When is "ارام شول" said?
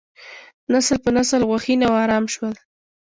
2.03-2.53